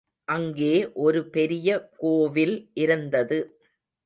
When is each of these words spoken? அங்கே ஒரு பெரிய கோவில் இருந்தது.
அங்கே 0.27 0.71
ஒரு 1.01 1.21
பெரிய 1.29 1.69
கோவில் 1.97 2.55
இருந்தது. 2.75 3.39